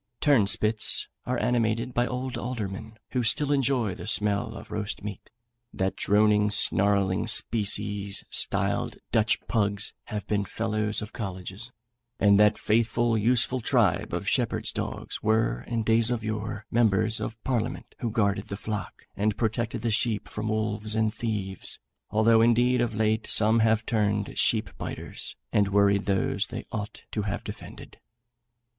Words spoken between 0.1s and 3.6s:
Turnspits are animated by old aldermen, who still